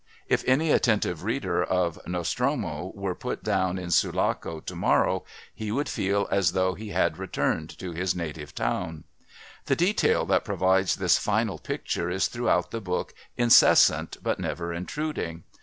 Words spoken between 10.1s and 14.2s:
that provides this final picture is throughout the book incessant